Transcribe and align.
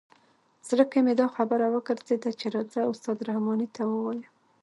زړه 0.67 0.85
کې 0.91 0.99
مې 1.05 1.13
دا 1.21 1.27
خبره 1.35 1.65
وګرځېده 1.73 2.31
چې 2.39 2.45
راځه 2.55 2.79
استاد 2.91 3.17
رحماني 3.27 3.67
ته 3.75 3.81
ووایه. 3.89 4.27